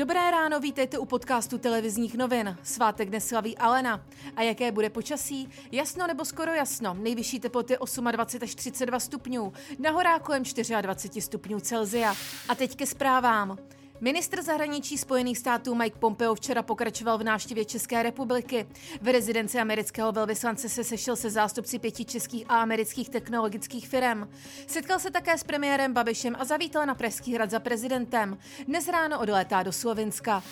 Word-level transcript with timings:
Dobré 0.00 0.30
ráno, 0.30 0.60
vítejte 0.60 0.98
u 0.98 1.04
podcastu 1.04 1.58
televizních 1.58 2.14
novin. 2.14 2.56
Svátek 2.62 3.08
dnes 3.08 3.28
slaví 3.28 3.58
Alena. 3.58 4.02
A 4.36 4.42
jaké 4.42 4.72
bude 4.72 4.90
počasí? 4.90 5.48
Jasno 5.72 6.06
nebo 6.06 6.24
skoro 6.24 6.52
jasno. 6.52 6.94
Nejvyšší 6.94 7.40
teploty 7.40 7.76
28 8.12 8.42
až 8.42 8.54
32 8.54 9.00
stupňů. 9.00 9.52
Na 9.78 10.18
kolem 10.18 10.44
24 10.80 11.20
stupňů 11.20 11.60
Celzia. 11.60 12.14
A 12.48 12.54
teď 12.54 12.76
ke 12.76 12.86
zprávám. 12.86 13.58
Ministr 14.02 14.42
zahraničí 14.42 14.98
Spojených 14.98 15.38
států 15.38 15.74
Mike 15.74 15.98
Pompeo 15.98 16.34
včera 16.34 16.62
pokračoval 16.62 17.18
v 17.18 17.24
návštěvě 17.24 17.64
České 17.64 18.02
republiky. 18.02 18.66
V 19.02 19.12
rezidenci 19.12 19.58
amerického 19.58 20.12
velvyslance 20.12 20.68
se 20.68 20.84
sešel 20.84 21.16
se 21.16 21.30
zástupci 21.30 21.78
pěti 21.78 22.04
českých 22.04 22.44
a 22.48 22.62
amerických 22.62 23.10
technologických 23.10 23.88
firm. 23.88 24.28
Setkal 24.66 24.98
se 24.98 25.10
také 25.10 25.38
s 25.38 25.44
premiérem 25.44 25.92
Babišem 25.92 26.36
a 26.38 26.44
zavítal 26.44 26.86
na 26.86 26.94
Pražský 26.94 27.34
hrad 27.34 27.50
za 27.50 27.60
prezidentem. 27.60 28.38
Dnes 28.66 28.88
ráno 28.88 29.20
odlétá 29.20 29.62
do 29.62 29.72
Slovenska. 29.72 30.42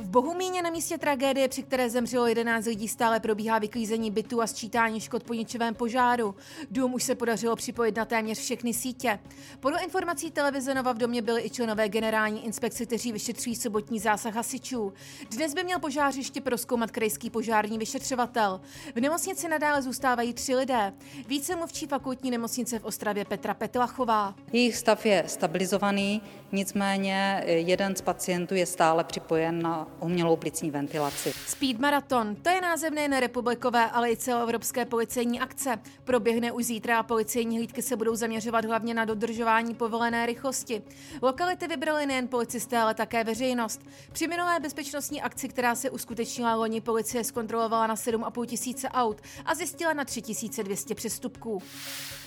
V 0.00 0.08
Bohumíně 0.08 0.62
na 0.62 0.70
místě 0.70 0.98
tragédie, 0.98 1.48
při 1.48 1.62
které 1.62 1.90
zemřelo 1.90 2.26
11 2.26 2.66
lidí, 2.66 2.88
stále 2.88 3.20
probíhá 3.20 3.58
vyklízení 3.58 4.10
bytů 4.10 4.42
a 4.42 4.46
sčítání 4.46 5.00
škod 5.00 5.24
po 5.24 5.34
ničivém 5.34 5.74
požáru. 5.74 6.34
Dům 6.70 6.94
už 6.94 7.02
se 7.02 7.14
podařilo 7.14 7.56
připojit 7.56 7.96
na 7.96 8.04
téměř 8.04 8.38
všechny 8.38 8.74
sítě. 8.74 9.18
Podle 9.60 9.80
informací 9.80 10.30
televize 10.30 10.74
Nova 10.74 10.92
v 10.92 10.98
domě 10.98 11.22
byly 11.22 11.42
i 11.42 11.50
členové 11.50 11.88
generální 11.88 12.46
inspekce, 12.46 12.86
kteří 12.86 13.12
vyšetřují 13.12 13.56
sobotní 13.56 13.98
zásah 13.98 14.34
hasičů. 14.34 14.92
Dnes 15.30 15.54
by 15.54 15.64
měl 15.64 15.78
požářiště 15.78 16.40
proskoumat 16.40 16.90
krajský 16.90 17.30
požární 17.30 17.78
vyšetřovatel. 17.78 18.60
V 18.94 19.00
nemocnici 19.00 19.48
nadále 19.48 19.82
zůstávají 19.82 20.34
tři 20.34 20.54
lidé. 20.54 20.92
Více 21.28 21.56
mluvčí 21.56 21.86
fakultní 21.86 22.30
nemocnice 22.30 22.78
v 22.78 22.84
Ostravě 22.84 23.24
Petra 23.24 23.54
Petlachová. 23.54 24.34
Jejich 24.52 24.76
stav 24.76 25.06
je 25.06 25.24
stabilizovaný, 25.26 26.22
nicméně 26.52 27.42
jeden 27.46 27.96
z 27.96 28.00
pacientů 28.00 28.54
je 28.54 28.66
stále 28.66 29.04
připojen 29.04 29.62
na 29.62 29.86
umělou 30.00 30.36
plicní 30.36 30.70
ventilaci. 30.70 31.32
Speed 31.46 31.78
Marathon, 31.78 32.36
to 32.36 32.50
je 32.50 32.60
název 32.60 32.92
nejen 32.92 33.16
republikové, 33.16 33.90
ale 33.90 34.10
i 34.10 34.16
celoevropské 34.16 34.84
policejní 34.84 35.40
akce. 35.40 35.78
Proběhne 36.04 36.52
už 36.52 36.64
zítra 36.64 36.98
a 36.98 37.02
policejní 37.02 37.56
hlídky 37.56 37.82
se 37.82 37.96
budou 37.96 38.14
zaměřovat 38.14 38.64
hlavně 38.64 38.94
na 38.94 39.04
dodržování 39.04 39.74
povolené 39.74 40.26
rychlosti. 40.26 40.82
Lokality 41.22 41.66
vybrali 41.68 42.06
nejen 42.06 42.28
policisté, 42.28 42.78
ale 42.78 42.94
také 42.94 43.24
veřejnost. 43.24 43.80
Při 44.12 44.28
minulé 44.28 44.60
bezpečnostní 44.60 45.22
akci, 45.22 45.48
která 45.48 45.74
se 45.74 45.90
uskutečnila 45.90 46.54
loni, 46.54 46.80
policie 46.80 47.24
zkontrolovala 47.24 47.86
na 47.86 47.94
7,5 47.94 48.46
tisíce 48.46 48.88
aut 48.88 49.20
a 49.44 49.54
zjistila 49.54 49.92
na 49.92 50.04
3200 50.04 50.94
přestupků. 50.94 51.62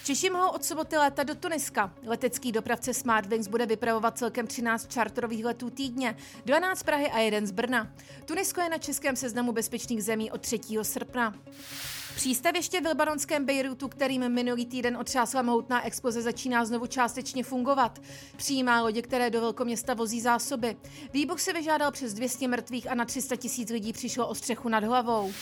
Češi 0.04 0.30
mohou 0.30 0.50
od 0.50 0.66
soboty 0.66 0.98
létat 0.98 1.24
do 1.24 1.36
Tuniska. 1.36 1.94
Letecký 2.06 2.52
dopravce 2.52 2.94
Smartwings 2.94 3.48
bude 3.48 3.66
vypravovat 3.66 4.18
celkem 4.18 4.48
13 4.48 4.92
čarterových 4.92 5.46
letů 5.46 5.70
týdně, 5.70 6.18
12 6.46 6.80
z 6.80 6.84
Prahy 6.84 7.12
a 7.12 7.20
jeden 7.20 7.48
z 7.48 7.52
Brna. 7.54 7.94
Tunisko 8.26 8.62
je 8.62 8.70
na 8.70 8.78
českém 8.78 9.16
seznamu 9.16 9.52
bezpečných 9.52 10.04
zemí 10.04 10.32
od 10.32 10.42
3. 10.42 10.60
srpna. 10.82 11.34
Přístaviště 12.16 12.82
v 12.82 12.86
libanonském 12.86 13.46
Bejrutu, 13.46 13.88
kterým 13.88 14.30
minulý 14.30 14.66
týden 14.66 14.98
otřásla 14.98 15.42
mohutná 15.42 15.86
exploze, 15.86 16.22
začíná 16.22 16.66
znovu 16.66 16.88
částečně 16.88 17.44
fungovat. 17.44 18.02
Přijímá 18.38 18.82
lodě, 18.82 19.02
které 19.02 19.30
do 19.30 19.42
velkoměsta 19.42 19.94
vozí 19.94 20.22
zásoby. 20.22 20.78
Výbuch 21.14 21.42
si 21.42 21.54
vyžádal 21.54 21.92
přes 21.92 22.14
200 22.14 22.48
mrtvých 22.48 22.92
a 22.92 22.96
na 22.96 23.06
300 23.06 23.36
tisíc 23.36 23.70
lidí 23.70 23.94
přišlo 23.94 24.28
o 24.28 24.36
střechu 24.36 24.70
nad 24.70 24.84
hlavou. 24.84 25.34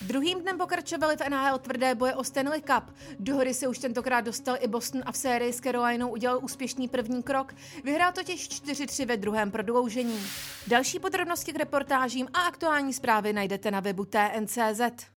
Druhým 0.00 0.40
dnem 0.40 0.58
pokračovali 0.58 1.16
v 1.16 1.28
NHL 1.28 1.58
tvrdé 1.58 1.94
boje 1.94 2.14
o 2.14 2.24
Stanley 2.24 2.62
Cup. 2.62 2.84
Do 3.18 3.34
hory 3.34 3.54
se 3.54 3.68
už 3.68 3.78
tentokrát 3.78 4.20
dostal 4.20 4.56
i 4.60 4.68
Boston 4.68 5.02
a 5.06 5.12
v 5.12 5.16
sérii 5.16 5.52
s 5.52 5.60
Carolinou 5.60 6.08
udělal 6.08 6.38
úspěšný 6.42 6.88
první 6.88 7.22
krok. 7.22 7.54
Vyhrál 7.84 8.12
totiž 8.12 8.48
4-3 8.48 9.06
ve 9.06 9.16
druhém 9.16 9.50
prodloužení. 9.50 10.20
Další 10.66 10.98
podrobnosti 10.98 11.52
k 11.52 11.58
reportážím 11.58 12.28
a 12.34 12.38
aktuální 12.40 12.92
zprávy 12.92 13.32
najdete 13.32 13.70
na 13.70 13.80
webu 13.80 14.04
TNCZ. 14.04 15.06